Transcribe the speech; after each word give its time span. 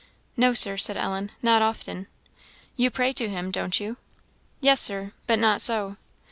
"No, 0.35 0.55
Sir," 0.55 0.77
said 0.77 0.97
Ellen; 0.97 1.29
"not 1.43 1.61
often." 1.61 2.07
"You 2.75 2.89
pray 2.89 3.13
to 3.13 3.29
him, 3.29 3.51
don't 3.51 3.79
you?" 3.79 3.97
"Yes, 4.59 4.81
Sir; 4.81 5.11
but 5.27 5.37
not 5.37 5.61
so." 5.61 5.97